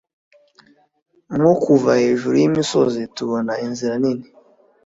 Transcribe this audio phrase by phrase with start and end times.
[1.35, 4.25] Nko kuva hejuru yimisozi tubona inzira nini